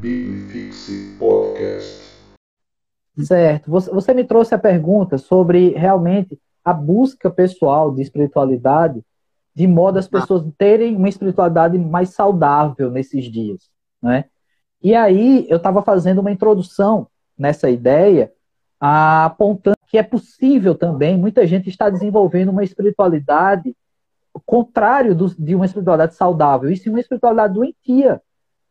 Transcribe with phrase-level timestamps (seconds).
[0.00, 2.08] Biblifixe Podcast.
[3.20, 3.68] Certo.
[3.68, 9.02] Você, você me trouxe a pergunta sobre realmente a busca pessoal de espiritualidade,
[9.52, 13.68] de modo as pessoas terem uma espiritualidade mais saudável nesses dias,
[14.00, 14.26] né?
[14.80, 18.32] E aí eu estava fazendo uma introdução nessa ideia,
[18.78, 23.74] apontando que é possível também, muita gente está desenvolvendo uma espiritualidade
[24.46, 28.22] contrário do, de uma espiritualidade saudável, e sim uma espiritualidade doentia,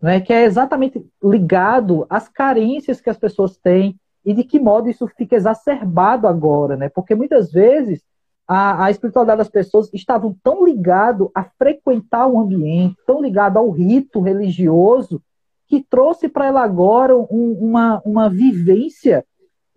[0.01, 4.89] né, que é exatamente ligado às carências que as pessoas têm e de que modo
[4.89, 6.89] isso fica exacerbado agora, né?
[6.89, 8.03] Porque muitas vezes
[8.47, 13.69] a, a espiritualidade das pessoas estavam tão ligado a frequentar um ambiente, tão ligado ao
[13.71, 15.21] rito religioso,
[15.67, 19.25] que trouxe para ela agora um, uma, uma vivência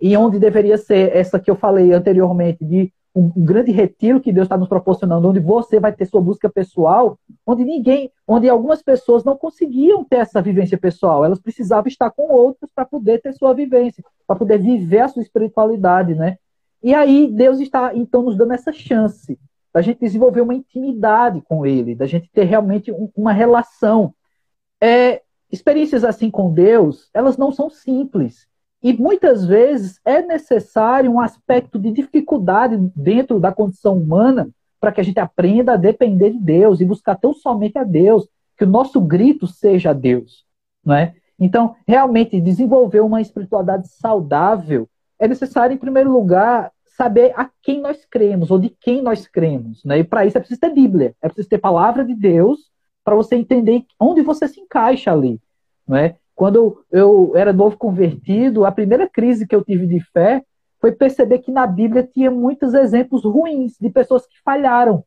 [0.00, 4.46] e onde deveria ser essa que eu falei anteriormente de um grande retiro que Deus
[4.46, 7.18] está nos proporcionando, onde você vai ter sua busca pessoal,
[7.50, 12.32] onde ninguém, onde algumas pessoas não conseguiam ter essa vivência pessoal, elas precisavam estar com
[12.32, 16.36] outros para poder ter sua vivência, para poder viver a sua espiritualidade, né?
[16.82, 19.38] E aí Deus está então nos dando essa chance
[19.72, 24.14] da gente desenvolver uma intimidade com Ele, da gente ter realmente um, uma relação.
[24.80, 28.46] É, experiências assim com Deus, elas não são simples.
[28.82, 34.50] E muitas vezes é necessário um aspecto de dificuldade dentro da condição humana
[34.80, 38.26] para que a gente aprenda a depender de Deus e buscar tão somente a Deus,
[38.56, 40.44] que o nosso grito seja a Deus,
[40.84, 41.14] não é?
[41.38, 48.04] Então, realmente desenvolver uma espiritualidade saudável é necessário, em primeiro lugar, saber a quem nós
[48.04, 49.98] cremos ou de quem nós cremos, né?
[49.98, 52.70] E para isso é preciso ter Bíblia, é preciso ter palavra de Deus
[53.04, 55.40] para você entender onde você se encaixa ali,
[55.86, 56.16] não é?
[56.34, 60.42] Quando eu era novo convertido, a primeira crise que eu tive de fé
[60.80, 65.04] foi perceber que na Bíblia tinha muitos exemplos ruins de pessoas que falharam.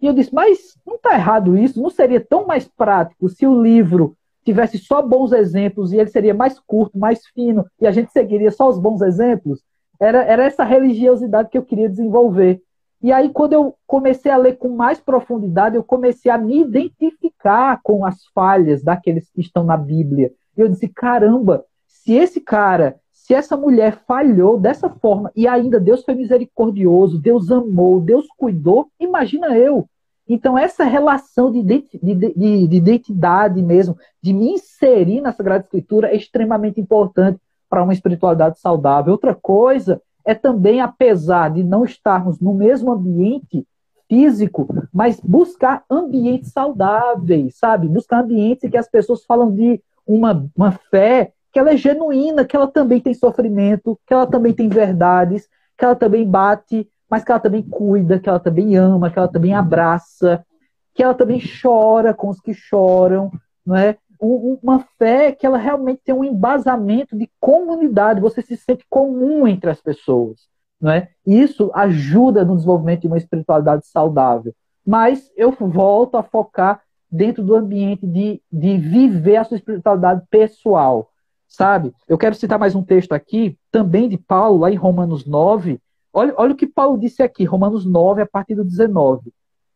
[0.00, 1.80] E eu disse, mas não está errado isso?
[1.82, 6.32] Não seria tão mais prático se o livro tivesse só bons exemplos e ele seria
[6.32, 9.62] mais curto, mais fino, e a gente seguiria só os bons exemplos?
[9.98, 12.62] Era, era essa religiosidade que eu queria desenvolver.
[13.02, 17.80] E aí, quando eu comecei a ler com mais profundidade, eu comecei a me identificar
[17.82, 20.32] com as falhas daqueles que estão na Bíblia.
[20.56, 25.80] E eu disse: caramba, se esse cara, se essa mulher falhou dessa forma e ainda
[25.80, 29.88] Deus foi misericordioso, Deus amou, Deus cuidou, imagina eu.
[30.28, 36.06] Então, essa relação de, de, de, de identidade mesmo, de me inserir na Sagrada Escritura,
[36.06, 39.10] é extremamente importante para uma espiritualidade saudável.
[39.10, 43.66] Outra coisa é também, apesar de não estarmos no mesmo ambiente
[44.08, 47.88] físico, mas buscar ambientes saudáveis, sabe?
[47.88, 52.44] Buscar ambientes em que as pessoas falam de uma, uma fé que ela é genuína,
[52.44, 57.24] que ela também tem sofrimento, que ela também tem verdades, que ela também bate, mas
[57.24, 60.44] que ela também cuida, que ela também ama, que ela também abraça,
[60.92, 63.30] que ela também chora com os que choram,
[63.64, 63.96] não é?
[64.20, 69.70] Uma fé que ela realmente tem um embasamento de comunidade, você se sente comum entre
[69.70, 70.40] as pessoas,
[70.78, 71.08] não é?
[71.26, 74.54] Isso ajuda no desenvolvimento de uma espiritualidade saudável.
[74.86, 81.08] Mas eu volto a focar dentro do ambiente de, de viver a sua espiritualidade pessoal,
[81.48, 81.92] sabe?
[82.08, 85.80] Eu quero citar mais um texto aqui, também de Paulo, lá em Romanos 9.
[86.12, 89.32] Olha, olha o que Paulo disse aqui, Romanos 9, a partir do 19.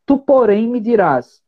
[0.06, 1.40] Tu, porém, me dirás,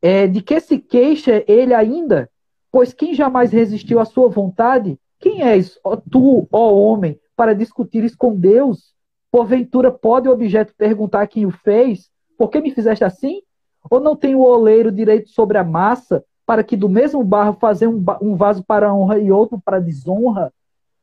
[0.00, 2.30] é, de que se queixa ele ainda?
[2.70, 4.98] Pois quem jamais resistiu à sua vontade?
[5.18, 8.94] Quem és, ó, tu, ó homem, para discutires com Deus?
[9.30, 12.10] Porventura pode o objeto perguntar quem o fez?
[12.36, 13.42] Por que me fizeste assim?
[13.90, 17.86] Ou não tem o oleiro direito sobre a massa para que do mesmo barro fazer
[17.86, 20.50] um, um vaso para honra e outro para desonra?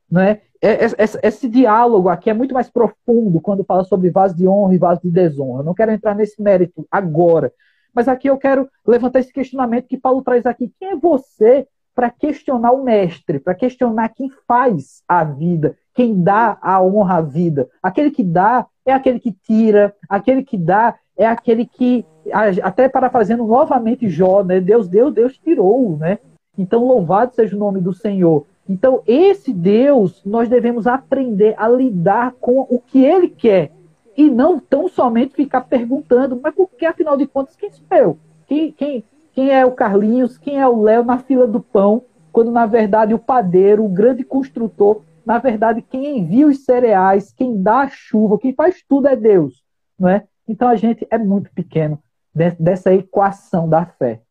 [0.10, 0.42] Né?
[0.60, 4.80] Esse, esse diálogo aqui é muito mais profundo quando fala sobre vaso de honra e
[4.80, 5.60] vaso de desonra.
[5.60, 7.54] Eu não quero entrar nesse mérito agora.
[7.94, 10.74] Mas aqui eu quero levantar esse questionamento que Paulo traz aqui.
[10.80, 16.58] Quem é você para questionar o mestre, para questionar quem faz a vida, quem dá
[16.60, 17.70] a honra à vida?
[17.84, 23.46] Aquele que dá é aquele que tira, aquele que dá é aquele que, até parafraseando
[23.46, 24.60] novamente Jó, né?
[24.60, 26.20] Deus deu, Deus tirou, né?
[26.58, 28.46] Então, louvado seja o nome do Senhor.
[28.68, 33.72] Então, esse Deus, nós devemos aprender a lidar com o que ele quer.
[34.18, 38.18] E não tão somente ficar perguntando, mas por que, afinal de contas, quem sou eu?
[38.48, 40.38] Quem, quem, quem é o Carlinhos?
[40.38, 42.04] Quem é o Léo na fila do pão?
[42.32, 47.62] Quando, na verdade, o padeiro, o grande construtor, na verdade, quem envia os cereais, quem
[47.62, 49.64] dá a chuva, quem faz tudo é Deus.
[50.00, 50.24] Não é?
[50.48, 52.00] Então a gente é muito pequeno
[52.36, 54.22] dessa equação da fé.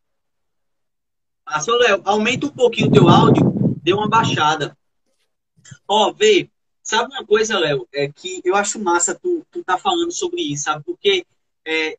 [1.43, 3.43] Pastor Léo, aumenta um pouquinho o teu áudio,
[3.81, 4.77] deu uma baixada.
[5.87, 6.49] Ó, vê,
[6.83, 10.65] sabe uma coisa, Léo, é que eu acho massa tu, tu tá falando sobre isso,
[10.65, 10.83] sabe?
[10.83, 11.25] Porque
[11.65, 11.97] é,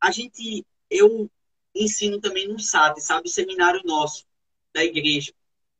[0.00, 1.30] a gente, eu
[1.74, 3.28] ensino também no SAT, sabe?
[3.28, 4.24] O seminário nosso,
[4.72, 5.32] da igreja.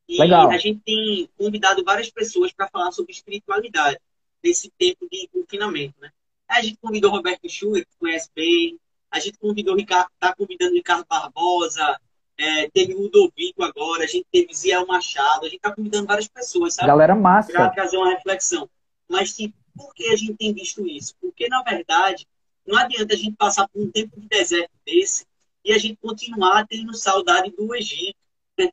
[0.08, 0.50] E Legal.
[0.50, 3.98] a gente tem convidado várias pessoas para falar sobre espiritualidade
[4.42, 6.10] nesse tempo de confinamento, né?
[6.46, 8.78] A gente convidou o Roberto Schuller, que conhece bem,
[9.14, 12.00] a gente convidou o Ricardo, tá convidando o Ricardo Barbosa,
[12.36, 16.26] é, teve o Ludovico agora, a gente teve Ziel Machado, a gente tá convidando várias
[16.26, 16.88] pessoas, sabe?
[16.88, 17.52] Galera massa.
[17.52, 18.68] Para trazer uma reflexão.
[19.08, 21.14] Mas, tipo, por que a gente tem visto isso?
[21.20, 22.26] Porque, na verdade,
[22.66, 25.24] não adianta a gente passar por um tempo de deserto desse
[25.64, 28.18] e a gente continuar tendo saudade do Egito.
[28.58, 28.68] Né?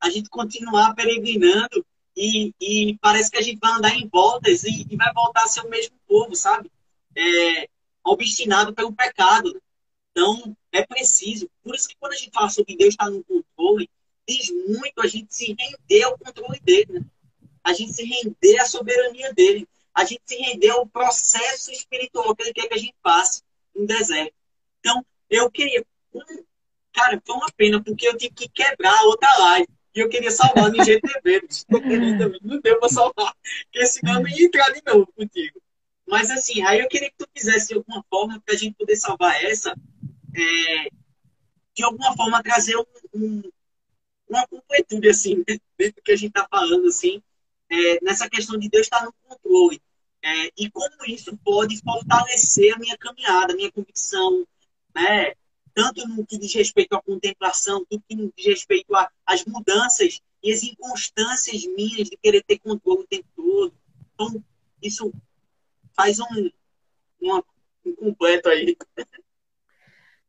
[0.00, 1.84] A gente continuar peregrinando
[2.16, 5.48] e, e, parece que a gente vai andar em voltas e, e vai voltar a
[5.48, 6.70] ser o mesmo povo, sabe?
[7.16, 7.68] É,
[8.04, 9.60] obstinado pelo pecado.
[10.20, 11.48] Então, é preciso.
[11.62, 13.88] Por isso que quando a gente fala sobre Deus estar no controle,
[14.28, 17.04] diz muito a gente se render ao controle dele, né?
[17.64, 22.44] A gente se render à soberania dele a gente se render ao processo espiritual que
[22.44, 23.42] ele quer que a gente passe
[23.74, 24.32] no deserto.
[24.78, 25.84] Então, eu queria.
[26.92, 29.68] Cara, foi uma pena, porque eu tive que quebrar outra live.
[29.94, 31.42] E eu queria salvar no IGTV.
[32.42, 33.34] não deu para salvar,
[33.64, 35.60] porque senão eu ia entrar de novo contigo.
[36.06, 39.44] Mas assim, aí eu queria que tu fizesse alguma forma para a gente poder salvar
[39.44, 39.74] essa,
[40.34, 40.88] é,
[41.74, 42.84] de alguma forma trazer um,
[43.14, 43.42] um,
[44.28, 47.22] uma completude assim, dentro do que a gente está falando, assim,
[47.70, 49.80] é, nessa questão de Deus estar no controle.
[50.22, 54.46] É, e como isso pode fortalecer a minha caminhada, a minha convicção,
[54.94, 55.32] né?
[55.74, 58.92] tanto no que diz respeito à contemplação, tudo que diz respeito
[59.24, 63.74] às mudanças e as inconstâncias minhas de querer ter controle o tempo todo.
[64.14, 64.44] Então,
[64.82, 65.12] isso
[65.94, 66.50] faz um,
[67.22, 67.42] um,
[67.86, 68.76] um completo aí.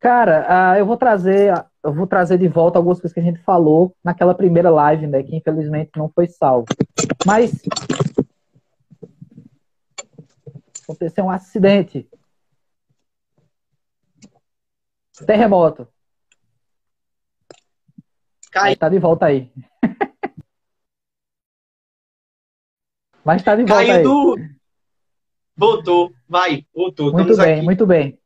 [0.02, 1.54] Cara, uh, eu vou trazer,
[1.84, 5.22] eu vou trazer de volta algumas coisas que a gente falou naquela primeira live, né,
[5.22, 6.66] que infelizmente não foi salvo.
[7.24, 7.62] Mas
[10.84, 12.10] aconteceu um acidente.
[15.24, 15.88] Terremoto.
[18.52, 18.76] Cai.
[18.76, 19.52] Tá de volta aí.
[23.24, 24.04] Mas tá de volta Caiu aí.
[24.04, 24.36] Do...
[25.56, 27.14] Voltou, vai, voltou.
[27.14, 27.64] Muito bem, aqui.
[27.64, 28.21] muito bem.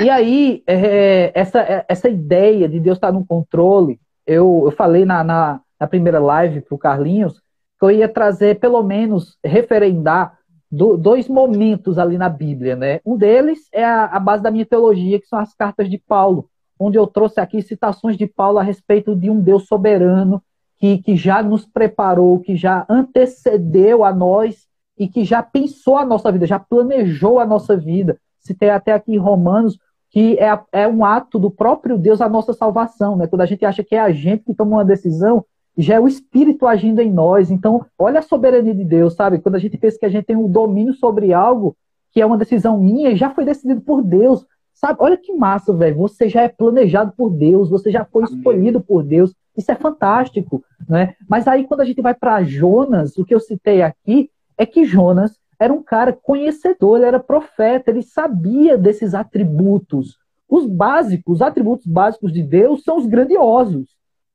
[0.00, 5.04] E aí, é, essa, é, essa ideia de Deus estar no controle, eu, eu falei
[5.04, 7.40] na, na, na primeira live para o Carlinhos
[7.78, 10.38] que eu ia trazer, pelo menos, referendar
[10.70, 12.76] do, dois momentos ali na Bíblia.
[12.76, 13.00] Né?
[13.04, 16.48] Um deles é a, a base da minha teologia, que são as cartas de Paulo,
[16.78, 20.42] onde eu trouxe aqui citações de Paulo a respeito de um Deus soberano
[20.78, 24.66] que, que já nos preparou, que já antecedeu a nós
[24.98, 29.12] e que já pensou a nossa vida, já planejou a nossa vida citei até aqui
[29.14, 29.78] em Romanos,
[30.10, 33.26] que é, é um ato do próprio Deus a nossa salvação, né?
[33.26, 35.44] Quando a gente acha que é a gente que toma uma decisão,
[35.76, 37.50] já é o Espírito agindo em nós.
[37.50, 39.40] Então, olha a soberania de Deus, sabe?
[39.40, 41.76] Quando a gente pensa que a gente tem um domínio sobre algo
[42.12, 44.98] que é uma decisão minha e já foi decidido por Deus, sabe?
[45.02, 45.96] Olha que massa, velho.
[45.96, 49.34] Você já é planejado por Deus, você já foi escolhido por Deus.
[49.56, 51.14] Isso é fantástico, né?
[51.28, 54.84] Mas aí quando a gente vai para Jonas, o que eu citei aqui é que
[54.84, 60.18] Jonas era um cara conhecedor, ele era profeta, ele sabia desses atributos.
[60.48, 63.88] Os básicos, os atributos básicos de Deus são os grandiosos.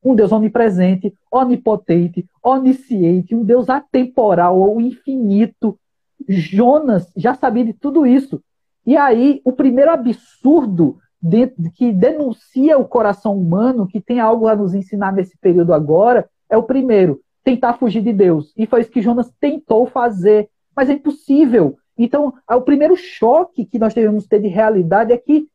[0.04, 5.78] Um Deus onipresente, onipotente, onisciente, um Deus atemporal ou infinito.
[6.28, 8.42] Jonas já sabia de tudo isso.
[8.86, 10.98] E aí, o primeiro absurdo
[11.76, 16.56] que denuncia o coração humano, que tem algo a nos ensinar nesse período agora, é
[16.56, 18.54] o primeiro, tentar fugir de Deus.
[18.58, 20.50] E foi isso que Jonas tentou fazer
[20.80, 21.78] mas é impossível.
[21.98, 25.46] Então, o primeiro choque que nós devemos ter de realidade é que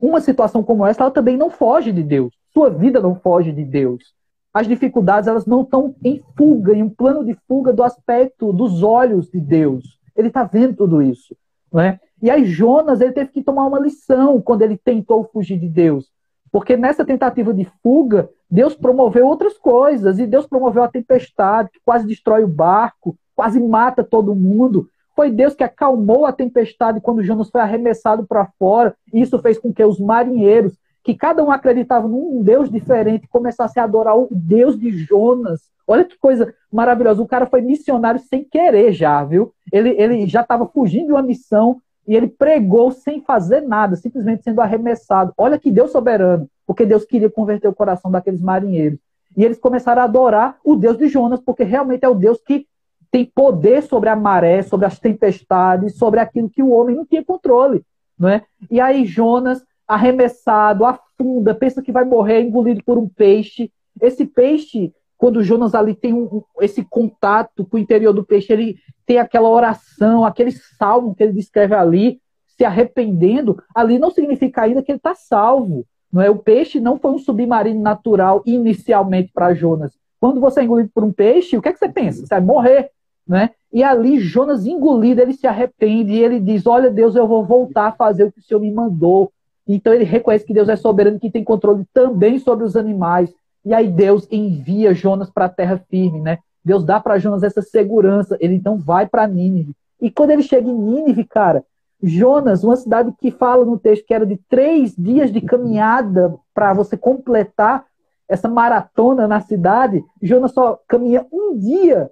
[0.00, 2.32] uma situação como essa, ela também não foge de Deus.
[2.54, 4.14] Sua vida não foge de Deus.
[4.50, 8.82] As dificuldades, elas não estão em fuga, em um plano de fuga do aspecto dos
[8.82, 9.98] olhos de Deus.
[10.16, 11.36] Ele está vendo tudo isso.
[11.70, 12.00] Não é?
[12.22, 16.10] E aí Jonas, ele teve que tomar uma lição quando ele tentou fugir de Deus.
[16.50, 20.18] Porque nessa tentativa de fuga, Deus promoveu outras coisas.
[20.18, 24.88] E Deus promoveu a tempestade, que quase destrói o barco quase mata todo mundo.
[25.14, 28.94] Foi Deus que acalmou a tempestade quando Jonas foi arremessado para fora.
[29.12, 30.74] Isso fez com que os marinheiros,
[31.04, 35.60] que cada um acreditava num Deus diferente, começassem a adorar o Deus de Jonas.
[35.86, 37.20] Olha que coisa maravilhosa.
[37.20, 39.52] O cara foi missionário sem querer já, viu?
[39.70, 44.42] Ele, ele já estava fugindo de uma missão e ele pregou sem fazer nada, simplesmente
[44.42, 45.32] sendo arremessado.
[45.36, 48.98] Olha que Deus soberano, porque Deus queria converter o coração daqueles marinheiros.
[49.36, 52.66] E eles começaram a adorar o Deus de Jonas, porque realmente é o Deus que
[53.12, 57.22] tem poder sobre a maré, sobre as tempestades, sobre aquilo que o homem não tinha
[57.22, 57.84] controle.
[58.18, 58.42] Não é?
[58.70, 63.70] E aí Jonas, arremessado, afunda, pensa que vai morrer engolido por um peixe.
[64.00, 68.76] Esse peixe, quando Jonas ali tem um, esse contato com o interior do peixe, ele
[69.04, 72.18] tem aquela oração, aquele salmo que ele descreve ali,
[72.56, 75.84] se arrependendo, ali não significa ainda que ele está salvo.
[76.10, 76.30] Não é?
[76.30, 79.92] O peixe não foi um submarino natural inicialmente para Jonas.
[80.18, 82.20] Quando você é engolido por um peixe, o que, é que você pensa?
[82.20, 82.90] Você vai morrer,
[83.26, 83.50] né?
[83.72, 87.88] E ali Jonas engolido, ele se arrepende e ele diz: Olha, Deus, eu vou voltar
[87.88, 89.32] a fazer o que o Senhor me mandou.
[89.66, 93.32] Então ele reconhece que Deus é soberano, que tem controle também sobre os animais.
[93.64, 96.38] E aí Deus envia Jonas para a terra firme, né?
[96.64, 98.36] Deus dá para Jonas essa segurança.
[98.40, 99.74] Ele então vai para Nínive.
[100.00, 101.64] E quando ele chega em Nínive, cara,
[102.02, 106.74] Jonas, uma cidade que fala no texto que era de três dias de caminhada para
[106.74, 107.84] você completar
[108.28, 112.10] essa maratona na cidade, Jonas só caminha um dia.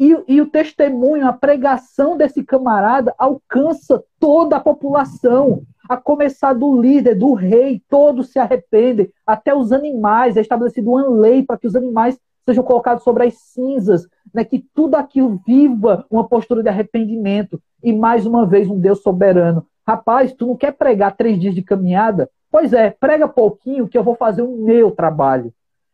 [0.00, 6.80] E, e, o testemunho, a pregação desse camarada alcança toda a população, a começar do
[6.80, 10.38] líder, do rei, todos se arrependem, até os animais.
[10.38, 14.64] É estabelecida uma lei para que os animais sejam colocados sobre as cinzas, né, que
[14.74, 17.60] tudo aquilo viva uma postura de arrependimento.
[17.84, 19.66] E mais uma vez, um Deus soberano.
[19.86, 22.30] Rapaz, tu não quer pregar três dias de caminhada?
[22.50, 25.52] Pois é, prega pouquinho que eu vou fazer o meu trabalho.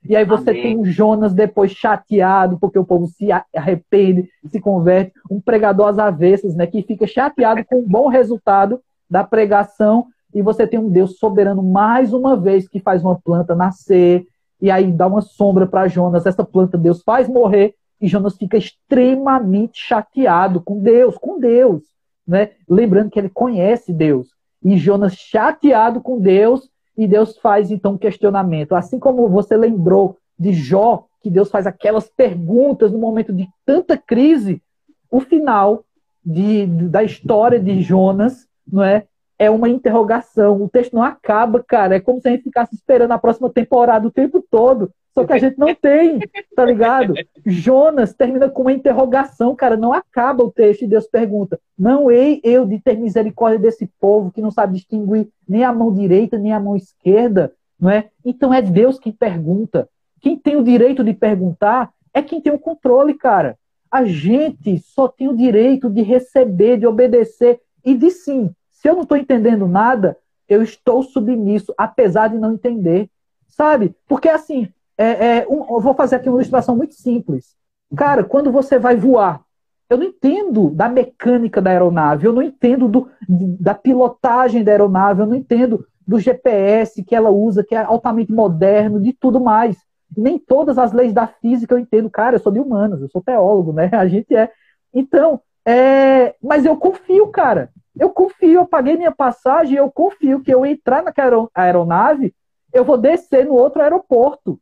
[0.08, 0.62] E aí você Amém.
[0.62, 5.12] tem um Jonas depois chateado, porque o povo se arrepende, se converte.
[5.30, 10.06] Um pregador às avessas, né, que fica chateado com um bom resultado da pregação.
[10.34, 14.26] E você tem um Deus soberano mais uma vez que faz uma planta nascer,
[14.60, 16.26] e aí dá uma sombra para Jonas.
[16.26, 21.82] Essa planta Deus faz morrer e Jonas fica extremamente chateado com Deus, com Deus,
[22.26, 22.50] né?
[22.68, 24.28] Lembrando que ele conhece Deus.
[24.62, 28.74] E Jonas chateado com Deus, e Deus faz então um questionamento.
[28.74, 33.96] Assim como você lembrou de Jó, que Deus faz aquelas perguntas no momento de tanta
[33.96, 34.62] crise,
[35.10, 35.84] o final
[36.24, 39.06] de, da história de Jonas, não é?
[39.38, 40.62] É uma interrogação.
[40.62, 41.96] O texto não acaba, cara.
[41.96, 44.90] É como se a gente ficasse esperando a próxima temporada o tempo todo.
[45.14, 46.20] Só que a gente não tem,
[46.54, 47.14] tá ligado?
[47.46, 49.74] Jonas termina com uma interrogação, cara.
[49.74, 54.30] Não acaba o texto e Deus pergunta: Não hei eu de ter misericórdia desse povo
[54.30, 57.50] que não sabe distinguir nem a mão direita nem a mão esquerda,
[57.80, 58.10] não é?
[58.22, 59.88] Então é Deus quem pergunta.
[60.20, 63.58] Quem tem o direito de perguntar é quem tem o controle, cara.
[63.90, 68.94] A gente só tem o direito de receber, de obedecer e de sim se eu
[68.94, 70.16] não estou entendendo nada,
[70.48, 73.10] eu estou submisso, apesar de não entender.
[73.48, 73.94] Sabe?
[74.06, 74.68] Porque assim,
[74.98, 77.56] é, é, um, eu vou fazer aqui uma ilustração muito simples.
[77.96, 79.42] Cara, quando você vai voar,
[79.88, 85.20] eu não entendo da mecânica da aeronave, eu não entendo do, da pilotagem da aeronave,
[85.20, 89.76] eu não entendo do GPS que ela usa, que é altamente moderno, de tudo mais.
[90.16, 92.10] Nem todas as leis da física eu entendo.
[92.10, 93.90] Cara, eu sou de humanos, eu sou teólogo, né?
[93.94, 94.50] A gente é.
[94.92, 96.34] Então, é...
[96.42, 97.70] mas eu confio, cara.
[97.98, 102.34] Eu confio, eu paguei minha passagem, eu confio que eu entrar naquela aeronave,
[102.72, 104.60] eu vou descer no outro aeroporto.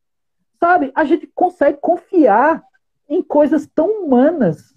[0.60, 0.92] Sabe?
[0.94, 2.62] A gente consegue confiar
[3.08, 4.74] em coisas tão humanas,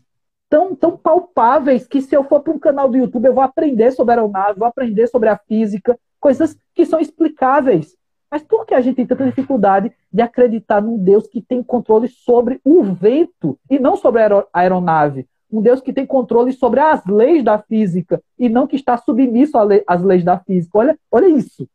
[0.50, 3.92] tão, tão palpáveis, que se eu for para um canal do YouTube, eu vou aprender
[3.92, 7.96] sobre aeronave, vou aprender sobre a física, coisas que são explicáveis.
[8.30, 12.08] Mas por que a gente tem tanta dificuldade de acreditar num Deus que tem controle
[12.10, 15.28] sobre o vento e não sobre a aeronave?
[15.52, 19.58] Um Deus que tem controle sobre as leis da física e não que está submisso
[19.88, 20.78] às leis da física.
[20.78, 21.68] Olha, olha isso.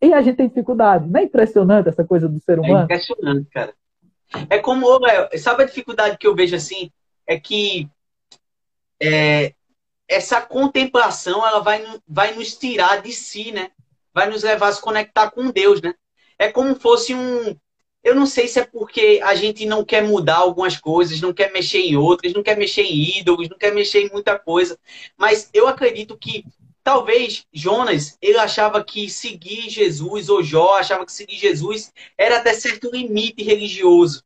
[0.00, 1.08] E a gente tem dificuldade.
[1.08, 2.80] Não é impressionante essa coisa do ser é humano?
[2.80, 3.74] É impressionante, cara.
[4.48, 4.86] É como,
[5.38, 6.92] sabe a dificuldade que eu vejo assim?
[7.26, 7.88] É que
[9.00, 9.54] é,
[10.06, 13.70] essa contemplação ela vai, vai nos tirar de si, né?
[14.14, 15.94] Vai nos levar a se conectar com Deus, né?
[16.38, 17.56] É como fosse um,
[18.02, 21.52] eu não sei se é porque a gente não quer mudar algumas coisas, não quer
[21.52, 24.78] mexer em outras, não quer mexer em ídolos, não quer mexer em muita coisa.
[25.16, 26.44] Mas eu acredito que
[26.82, 32.54] talvez Jonas, ele achava que seguir Jesus, ou Jó achava que seguir Jesus era até
[32.54, 34.24] certo limite religioso.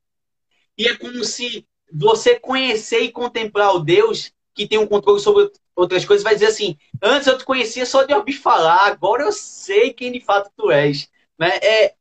[0.79, 5.50] E é como se você conhecer e contemplar o Deus que tem um controle sobre
[5.75, 9.33] outras coisas, vai dizer assim: antes eu te conhecia só de ouvir falar, agora eu
[9.33, 11.09] sei quem de fato tu és.
[11.38, 11.49] Né?
[11.62, 11.95] É,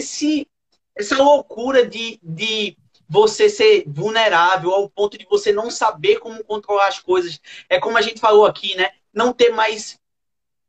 [0.00, 0.46] se
[1.00, 2.76] essa loucura de, de
[3.08, 7.40] você ser vulnerável ao ponto de você não saber como controlar as coisas.
[7.68, 8.90] É como a gente falou aqui, né?
[9.12, 9.98] Não ter mais.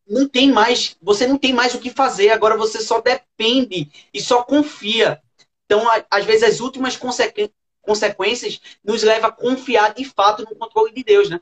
[0.07, 0.97] Não tem mais.
[1.01, 2.31] Você não tem mais o que fazer.
[2.31, 5.21] Agora você só depende e só confia.
[5.65, 11.03] Então, às vezes, as últimas consequências nos leva a confiar de fato no controle de
[11.03, 11.39] Deus, né?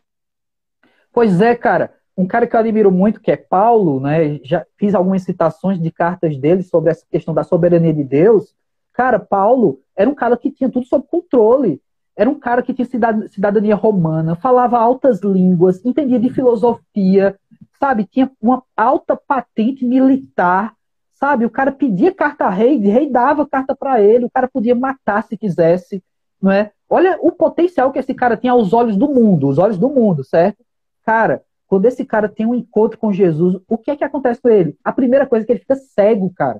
[1.13, 1.95] Pois é, cara.
[2.15, 4.41] Um cara que eu admiro muito, que é Paulo, né?
[4.43, 8.53] Já fiz algumas citações de cartas dele sobre essa questão da soberania de Deus.
[8.99, 11.81] Cara, Paulo era um cara que tinha tudo sob controle.
[12.17, 12.85] Era um cara que tinha
[13.29, 17.39] cidadania romana, falava altas línguas, entendia de filosofia,
[17.79, 18.03] sabe?
[18.03, 20.73] Tinha uma alta patente militar,
[21.13, 21.45] sabe?
[21.45, 25.23] O cara pedia carta a rei, rei dava carta para ele, o cara podia matar
[25.23, 26.03] se quisesse,
[26.41, 26.73] não é?
[26.89, 30.25] Olha o potencial que esse cara tinha aos olhos do mundo, os olhos do mundo,
[30.25, 30.61] certo?
[31.05, 34.49] Cara, quando esse cara tem um encontro com Jesus, o que é que acontece com
[34.49, 34.75] ele?
[34.83, 36.59] A primeira coisa é que ele fica cego, cara.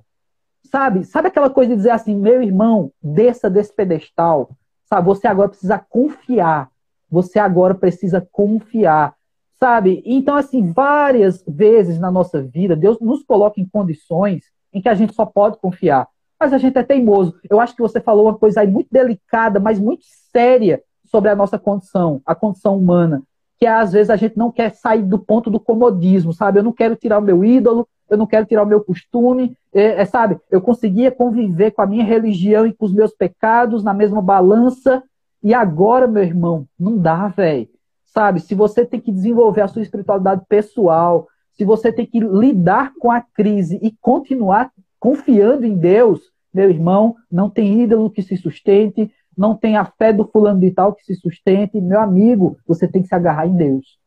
[0.63, 1.03] Sabe?
[1.03, 4.51] Sabe aquela coisa de dizer assim, meu irmão, desça desse pedestal.
[4.85, 5.07] Sabe?
[5.07, 6.69] Você agora precisa confiar.
[7.09, 9.15] Você agora precisa confiar.
[9.59, 10.01] Sabe?
[10.05, 14.93] Então, assim, várias vezes na nossa vida, Deus nos coloca em condições em que a
[14.93, 16.07] gente só pode confiar.
[16.39, 17.35] Mas a gente é teimoso.
[17.49, 21.35] Eu acho que você falou uma coisa aí muito delicada, mas muito séria sobre a
[21.35, 23.23] nossa condição, a condição humana.
[23.59, 26.59] Que às vezes a gente não quer sair do ponto do comodismo, sabe?
[26.59, 30.01] Eu não quero tirar o meu ídolo, eu não quero tirar o meu costume, é,
[30.01, 30.39] é, sabe?
[30.49, 35.03] Eu conseguia conviver com a minha religião e com os meus pecados na mesma balança,
[35.41, 37.69] e agora, meu irmão, não dá, velho.
[38.05, 38.39] Sabe?
[38.39, 43.11] Se você tem que desenvolver a sua espiritualidade pessoal, se você tem que lidar com
[43.11, 46.21] a crise e continuar confiando em Deus,
[46.53, 50.69] meu irmão, não tem ídolo que se sustente, não tem a fé do fulano de
[50.69, 53.97] tal que se sustente, meu amigo, você tem que se agarrar em Deus.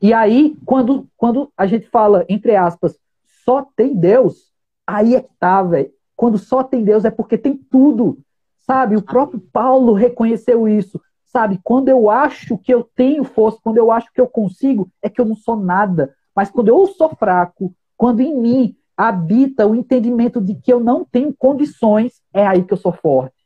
[0.00, 2.96] E aí, quando, quando a gente fala, entre aspas,
[3.44, 4.52] só tem Deus,
[4.86, 5.90] aí é que tá, velho.
[6.14, 8.20] Quando só tem Deus é porque tem tudo.
[8.60, 8.94] Sabe?
[8.94, 11.00] O próprio Paulo reconheceu isso.
[11.26, 11.58] Sabe?
[11.64, 15.20] Quando eu acho que eu tenho força, quando eu acho que eu consigo, é que
[15.20, 16.14] eu não sou nada.
[16.36, 21.04] Mas quando eu sou fraco, quando em mim habita o entendimento de que eu não
[21.04, 23.37] tenho condições, é aí que eu sou forte.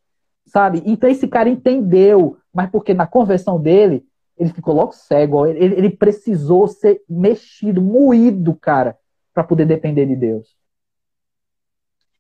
[0.52, 0.82] Sabe?
[0.85, 4.04] Então esse cara entendeu, mas porque na conversão dele,
[4.37, 8.99] ele ficou logo cego, ele, ele precisou ser mexido, moído, cara,
[9.32, 10.54] para poder depender de Deus.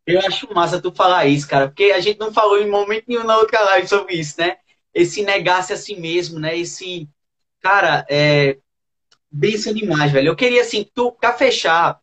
[0.06, 3.24] Eu acho massa tu falar isso, cara, porque a gente não falou em momento nenhum
[3.24, 4.56] na outra live sobre isso, né?
[4.94, 6.56] Esse negar-se a si mesmo, né?
[6.56, 7.06] Esse,
[7.60, 8.56] cara, é,
[9.30, 10.28] benção demais, velho.
[10.28, 12.00] Eu queria, assim, tu, pra fechar,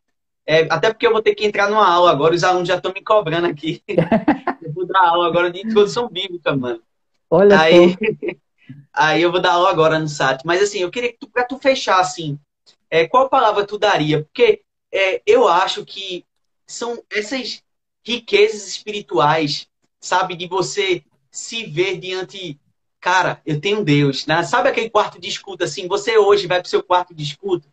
[0.49, 2.91] é, até porque eu vou ter que entrar numa aula agora, os alunos já estão
[2.91, 3.83] me cobrando aqui.
[4.63, 6.81] eu vou dar aula agora de introdução bíblica, mano.
[7.29, 7.95] Olha aí,
[8.91, 10.41] aí eu vou dar aula agora no SAT.
[10.43, 12.39] Mas, assim, eu queria que tu, pra tu fechar, assim,
[12.89, 14.23] é, qual palavra tu daria?
[14.23, 16.25] Porque é, eu acho que
[16.65, 17.61] são essas
[18.03, 19.67] riquezas espirituais,
[19.99, 20.35] sabe?
[20.35, 22.59] De você se ver diante.
[22.99, 24.41] Cara, eu tenho Deus, né?
[24.41, 25.87] Sabe aquele quarto de escuta assim?
[25.87, 27.67] Você hoje vai para o seu quarto de escuta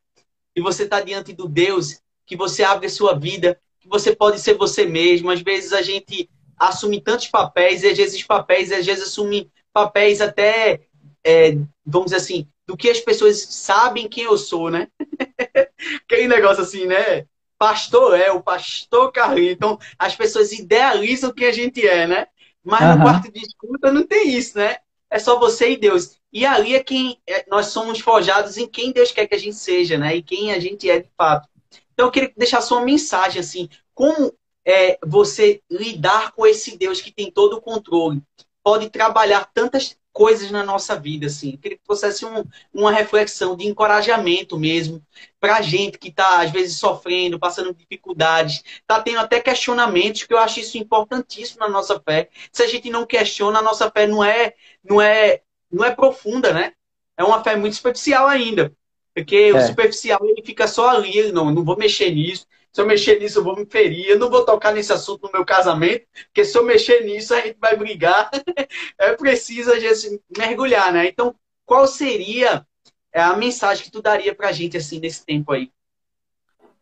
[0.54, 4.40] e você está diante do Deus que você abre a sua vida, que você pode
[4.40, 5.30] ser você mesmo.
[5.30, 10.20] Às vezes a gente assume tantos papéis e às vezes papéis, às vezes assume papéis
[10.20, 10.80] até,
[11.24, 11.52] é,
[11.84, 14.88] vamos dizer assim, do que as pessoas sabem quem eu sou, né?
[16.04, 17.26] Aquele negócio assim, né?
[17.58, 19.52] Pastor é, o pastor Carlinhos.
[19.52, 22.26] Então, as pessoas idealizam quem a gente é, né?
[22.64, 22.96] Mas uhum.
[22.96, 24.76] no quarto de escuta não tem isso, né?
[25.08, 26.18] É só você e Deus.
[26.32, 29.56] E ali é quem é, nós somos forjados em quem Deus quer que a gente
[29.56, 30.16] seja, né?
[30.16, 31.48] E quem a gente é de fato.
[31.96, 34.32] Então, eu queria deixar só uma mensagem assim: como
[34.66, 38.22] é, você lidar com esse Deus que tem todo o controle?
[38.62, 41.52] Pode trabalhar tantas coisas na nossa vida, assim.
[41.52, 45.02] Eu queria que trouxesse um, uma reflexão de encorajamento mesmo
[45.40, 50.34] para a gente que está, às vezes, sofrendo, passando dificuldades, está tendo até questionamentos, que
[50.34, 52.28] eu acho isso importantíssimo na nossa fé.
[52.52, 54.52] Se a gente não questiona, a nossa fé não é,
[54.84, 56.74] não é, não é profunda, né?
[57.16, 58.74] É uma fé muito superficial ainda.
[59.16, 59.54] Porque é.
[59.54, 63.38] o superficial ele fica só ali, não, não vou mexer nisso, se eu mexer nisso,
[63.38, 64.06] eu vou me ferir.
[64.06, 67.40] Eu não vou tocar nesse assunto no meu casamento, porque se eu mexer nisso, a
[67.40, 68.30] gente vai brigar.
[69.00, 71.08] é preciso a gente mergulhar, né?
[71.08, 72.66] Então, qual seria
[73.10, 75.72] é, a mensagem que tu daria pra gente, assim, nesse tempo aí?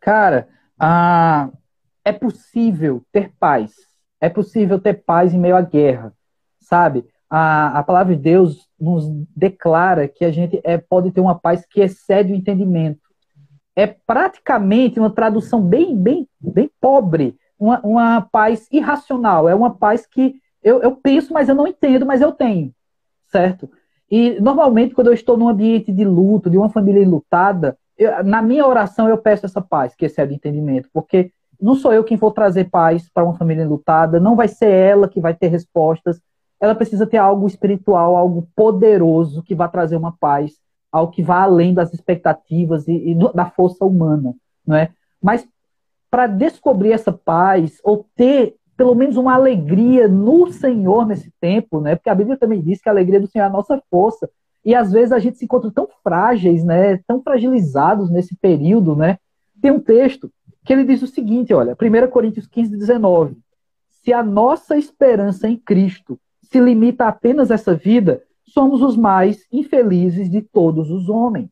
[0.01, 1.49] Cara, ah,
[2.03, 3.71] é possível ter paz.
[4.19, 6.13] É possível ter paz em meio à guerra,
[6.59, 7.05] sabe?
[7.37, 11.65] A, a palavra de Deus nos declara que a gente é, pode ter uma paz
[11.65, 13.01] que excede o entendimento
[13.75, 20.07] é praticamente uma tradução bem, bem, bem pobre, uma, uma paz irracional, é uma paz
[20.07, 22.73] que eu, eu penso, mas eu não entendo, mas eu tenho,
[23.27, 23.69] certo?
[24.09, 28.41] E normalmente quando eu estou num ambiente de luto, de uma família enlutada, eu, na
[28.41, 32.15] minha oração eu peço essa paz, que excede o entendimento, porque não sou eu quem
[32.15, 36.21] vou trazer paz para uma família enlutada, não vai ser ela que vai ter respostas,
[36.59, 40.53] ela precisa ter algo espiritual, algo poderoso que vai trazer uma paz
[40.91, 44.33] ao que vá além das expectativas e, e da força humana,
[44.65, 44.91] não é?
[45.21, 45.45] Mas
[46.09, 51.95] para descobrir essa paz ou ter pelo menos uma alegria no Senhor nesse tempo, né?
[51.95, 54.29] Porque a Bíblia também diz que a alegria do Senhor é a nossa força.
[54.63, 56.97] E às vezes a gente se encontra tão frágeis, né?
[57.07, 59.17] Tão fragilizados nesse período, né?
[59.61, 60.31] Tem um texto
[60.65, 63.37] que ele diz o seguinte, olha, 1 Coríntios 15, 19.
[63.89, 69.45] Se a nossa esperança em Cristo se limita apenas a essa vida, somos os mais
[69.51, 71.49] infelizes de todos os homens.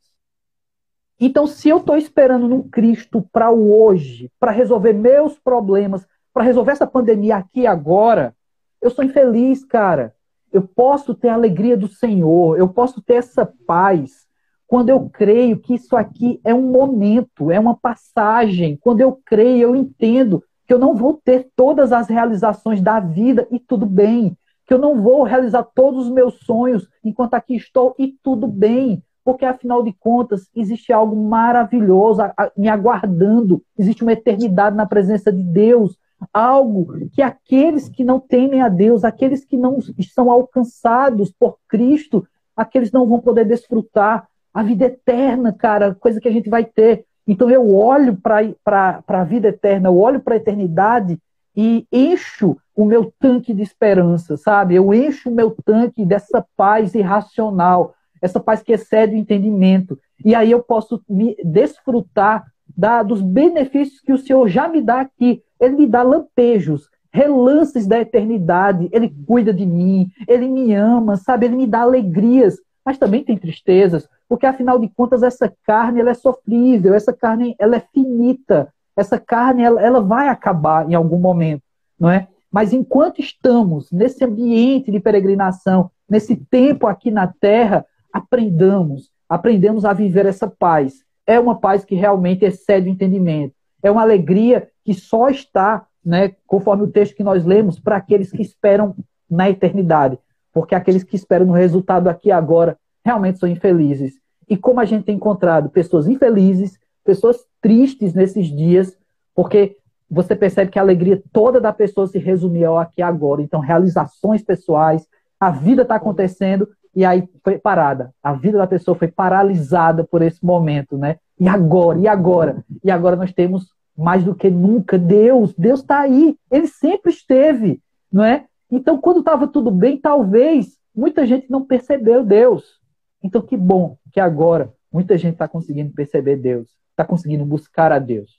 [1.20, 6.44] Então, se eu estou esperando num Cristo para o hoje, para resolver meus problemas, para
[6.44, 8.36] resolver essa pandemia aqui e agora,
[8.82, 10.14] eu sou infeliz, cara.
[10.52, 14.28] Eu posso ter a alegria do Senhor, eu posso ter essa paz
[14.68, 18.78] quando eu creio que isso aqui é um momento, é uma passagem.
[18.82, 23.00] Quando eu creio, eu entendo que que eu não vou ter todas as realizações da
[23.00, 24.38] vida e tudo bem,
[24.74, 29.04] que eu não vou realizar todos os meus sonhos enquanto aqui estou e tudo bem,
[29.24, 32.24] porque afinal de contas existe algo maravilhoso
[32.58, 35.96] me aguardando, existe uma eternidade na presença de Deus,
[36.34, 39.78] algo que aqueles que não temem a Deus, aqueles que não
[40.12, 46.28] são alcançados por Cristo, aqueles não vão poder desfrutar a vida eterna, cara, coisa que
[46.28, 47.06] a gente vai ter.
[47.28, 51.20] Então eu olho para a vida eterna, eu olho para a eternidade
[51.56, 54.76] e encho o meu tanque de esperança, sabe?
[54.76, 60.00] Eu encho o meu tanque dessa paz irracional, essa paz que excede o entendimento.
[60.24, 65.02] E aí eu posso me desfrutar da, dos benefícios que o Senhor já me dá
[65.02, 65.44] aqui.
[65.60, 68.90] Ele me dá lampejos, relances da eternidade.
[68.92, 71.46] Ele cuida de mim, ele me ama, sabe?
[71.46, 76.12] Ele me dá alegrias, mas também tem tristezas, porque afinal de contas essa carne ela
[76.12, 81.18] é sofrível, essa carne ela é finita, essa carne ela, ela vai acabar em algum
[81.18, 81.64] momento,
[82.00, 82.28] não é?
[82.52, 89.94] Mas enquanto estamos nesse ambiente de peregrinação, nesse tempo aqui na Terra, aprendamos, aprendemos a
[89.94, 91.04] viver essa paz.
[91.26, 93.56] É uma paz que realmente excede o entendimento.
[93.82, 98.32] É uma alegria que só está, né, conforme o texto que nós lemos, para aqueles
[98.32, 98.96] que esperam
[99.28, 100.20] na eternidade.
[100.54, 104.14] Porque aqueles que esperam no resultado aqui agora realmente são infelizes.
[104.48, 108.98] E como a gente tem encontrado pessoas infelizes, pessoas tristes nesses dias,
[109.36, 109.78] porque
[110.10, 113.42] você percebe que a alegria toda da pessoa se resumia ao aqui e agora.
[113.42, 115.08] Então, realizações pessoais,
[115.40, 118.14] a vida está acontecendo e aí foi parada.
[118.22, 121.18] A vida da pessoa foi paralisada por esse momento, né?
[121.40, 122.00] E agora?
[122.00, 122.64] E agora?
[122.84, 125.54] E agora nós temos mais do que nunca Deus.
[125.56, 126.38] Deus está aí.
[126.52, 128.46] Ele sempre esteve, não é?
[128.70, 132.80] Então, quando estava tudo bem, talvez muita gente não percebeu Deus.
[133.24, 138.00] Então, que bom que agora muita gente está conseguindo perceber Deus, está conseguindo buscar a
[138.00, 138.32] Deus.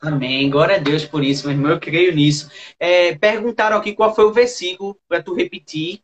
[0.00, 0.50] Amém.
[0.50, 1.72] Glória a Deus por isso, meu irmão.
[1.72, 2.50] Eu creio nisso.
[2.78, 6.00] É, perguntaram aqui qual foi o versículo para tu repetir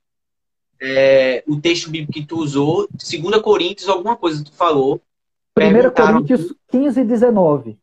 [0.81, 2.89] é, o texto bíblico que tu usou.
[2.93, 5.01] 2 Coríntios, alguma coisa que tu falou.
[5.59, 7.79] 1 Coríntios 15 e 19.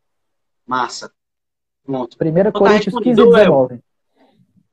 [0.66, 1.12] Massa.
[1.86, 2.18] Pronto.
[2.20, 3.80] 1 então, Coríntios 15 e 19.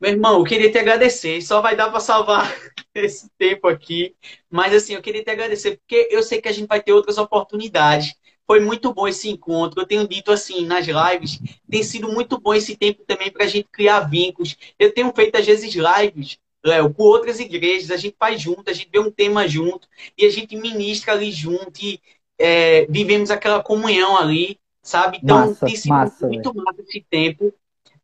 [0.01, 1.43] Meu irmão, eu queria te agradecer.
[1.43, 2.51] Só vai dar para salvar
[2.95, 4.15] esse tempo aqui.
[4.51, 7.19] Mas assim, eu queria te agradecer, porque eu sei que a gente vai ter outras
[7.19, 8.15] oportunidades.
[8.47, 9.81] Foi muito bom esse encontro.
[9.81, 13.49] Eu tenho dito assim nas lives, tem sido muito bom esse tempo também para a
[13.49, 14.57] gente criar vínculos.
[14.79, 18.73] Eu tenho feito às vezes lives, Léo, com outras igrejas, a gente faz junto, a
[18.73, 22.01] gente vê um tema junto e a gente ministra ali junto e
[22.39, 25.21] é, vivemos aquela comunhão ali, sabe?
[25.23, 27.53] Então, massa, tem sido massa, muito massa esse tempo.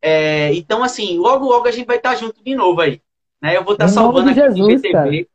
[0.02, 3.00] É, então, assim, logo, logo a gente vai estar junto de novo aí.
[3.40, 3.56] Né?
[3.56, 5.28] Eu vou estar em salvando aqui Jesus, no GTV.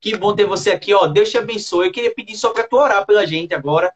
[0.00, 1.06] Que bom ter você aqui, ó.
[1.06, 1.86] Deus te abençoe.
[1.86, 3.92] Eu queria pedir só para tu orar pela gente agora.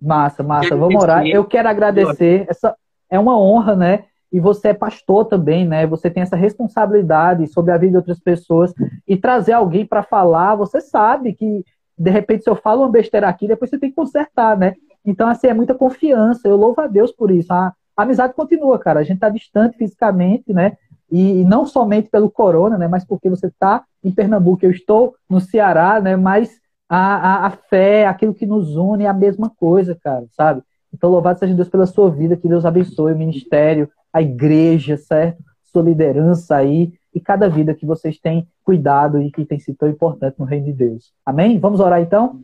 [0.00, 0.76] Massa, massa.
[0.76, 1.26] Vamos orar.
[1.26, 2.46] Eu quero agradecer.
[2.48, 2.74] Essa
[3.08, 4.04] é uma honra, né?
[4.32, 5.86] E você é pastor também, né?
[5.86, 8.72] Você tem essa responsabilidade sobre a vida de outras pessoas
[9.06, 10.54] e trazer alguém para falar.
[10.54, 11.64] Você sabe que
[11.98, 14.74] de repente se eu falo uma besteira aqui, depois você tem que consertar, né?
[15.04, 16.46] Então assim é muita confiança.
[16.46, 17.52] Eu louvo a Deus por isso.
[17.52, 19.00] A, a amizade continua, cara.
[19.00, 20.76] A gente tá distante fisicamente, né?
[21.10, 22.86] E, não somente pelo corona, né?
[22.88, 26.16] Mas porque você está em Pernambuco, eu estou no Ceará, né?
[26.16, 30.62] Mas a, a, a, fé, aquilo que nos une é a mesma coisa, cara, sabe?
[30.92, 35.42] Então, louvado seja Deus pela sua vida, que Deus abençoe o ministério, a igreja, certo?
[35.62, 39.88] Sua liderança aí e cada vida que vocês têm cuidado e que tem sido tão
[39.88, 41.12] importante no reino de Deus.
[41.24, 41.58] Amém?
[41.58, 42.40] Vamos orar então?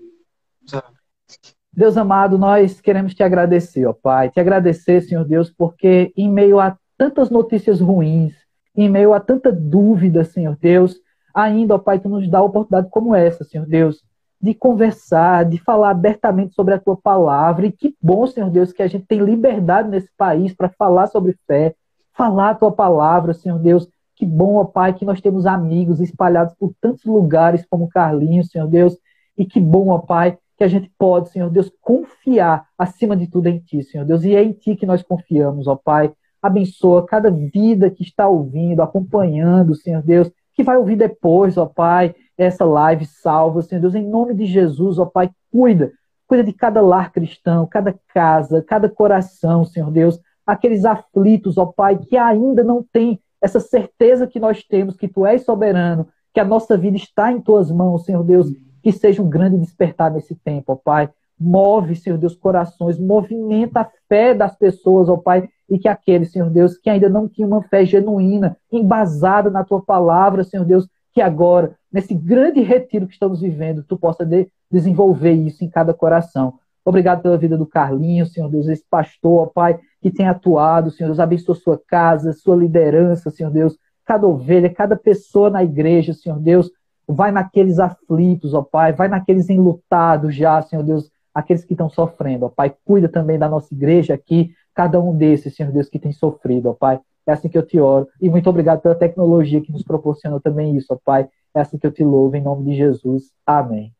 [1.72, 6.58] Deus amado, nós queremos te agradecer, ó Pai, te agradecer, Senhor Deus, porque em meio
[6.58, 8.34] a tantas notícias ruins,
[8.76, 10.96] em meio a tanta dúvida, Senhor Deus,
[11.34, 14.02] ainda, ó Pai, tu nos dá oportunidade como essa, Senhor Deus,
[14.40, 17.66] de conversar, de falar abertamente sobre a tua palavra.
[17.66, 21.36] E que bom, Senhor Deus, que a gente tem liberdade nesse país para falar sobre
[21.46, 21.74] fé,
[22.12, 23.88] falar a tua palavra, Senhor Deus.
[24.14, 28.66] Que bom, ó Pai, que nós temos amigos espalhados por tantos lugares como Carlinhos, Senhor
[28.66, 28.96] Deus.
[29.36, 33.48] E que bom, ó Pai, que a gente pode, Senhor Deus, confiar acima de tudo
[33.48, 34.24] em Ti, Senhor Deus.
[34.24, 36.12] E é em Ti que nós confiamos, ó Pai.
[36.42, 42.14] Abençoa cada vida que está ouvindo, acompanhando, Senhor Deus, que vai ouvir depois, ó Pai
[42.36, 45.90] essa live salva, Senhor Deus, em nome de Jesus, ó Pai, cuida,
[46.26, 51.96] cuida de cada lar cristão, cada casa, cada coração, Senhor Deus, aqueles aflitos, ó Pai,
[51.96, 56.44] que ainda não têm essa certeza que nós temos que Tu és soberano, que a
[56.44, 60.72] nossa vida está em Tuas mãos, Senhor Deus, que seja um grande despertar nesse tempo,
[60.72, 61.10] ó Pai.
[61.38, 66.48] Move, Senhor Deus, corações, movimenta a fé das pessoas, ó Pai, e que aqueles, Senhor
[66.50, 71.20] Deus, que ainda não tinham uma fé genuína, embasada na Tua palavra, Senhor Deus, que
[71.20, 76.54] agora, nesse grande retiro que estamos vivendo, tu possa de desenvolver isso em cada coração.
[76.84, 81.08] Obrigado pela vida do Carlinhos, Senhor Deus, esse pastor, ó Pai, que tem atuado, Senhor
[81.08, 86.38] Deus, abençoa sua casa, sua liderança, Senhor Deus, cada ovelha, cada pessoa na igreja, Senhor
[86.38, 86.70] Deus,
[87.08, 92.46] vai naqueles aflitos, ó Pai, vai naqueles enlutados já, Senhor Deus, aqueles que estão sofrendo,
[92.46, 96.12] ó Pai, cuida também da nossa igreja aqui, cada um desses, Senhor Deus, que tem
[96.12, 98.06] sofrido, ó Pai, é assim que eu te oro.
[98.20, 101.28] E muito obrigado pela tecnologia que nos proporciona também isso, ó Pai.
[101.54, 103.32] É assim que eu te louvo, em nome de Jesus.
[103.44, 103.92] Amém.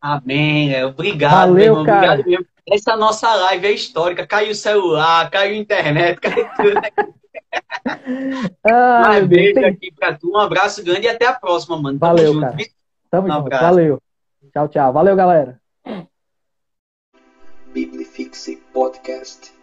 [0.00, 0.72] Amém.
[0.74, 1.84] É, obrigado, Valeu, meu irmão.
[1.86, 2.12] cara.
[2.20, 2.46] Obrigado mesmo.
[2.70, 4.26] Essa nossa live é histórica.
[4.26, 6.80] Caiu o celular, caiu a internet, caiu tudo.
[8.64, 10.30] Ah, um beijo tem- aqui pra tu.
[10.32, 11.98] Um abraço grande e até a próxima, mano.
[11.98, 12.40] Tamo Valeu, junto.
[12.40, 12.56] cara.
[13.10, 13.40] Tamo Um junto.
[13.40, 13.64] abraço.
[13.64, 14.02] Valeu.
[14.52, 14.92] Tchau, tchau.
[14.92, 15.60] Valeu, galera.
[17.72, 19.53] Biblifixe Podcast.